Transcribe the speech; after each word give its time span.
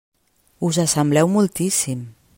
Us 0.67 0.79
assembleu 0.83 1.27
moltíssim. 1.35 1.99